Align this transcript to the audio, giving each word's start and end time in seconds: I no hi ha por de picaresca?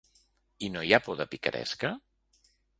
I 0.67 0.69
no 0.77 0.83
hi 0.87 0.95
ha 0.97 1.01
por 1.09 1.21
de 1.21 1.29
picaresca? 1.35 1.95